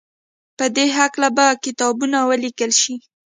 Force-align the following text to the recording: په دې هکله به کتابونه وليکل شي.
په 0.57 0.65
دې 0.75 0.87
هکله 0.97 1.29
به 1.37 1.45
کتابونه 1.65 2.17
وليکل 2.29 2.71
شي. 2.81 2.95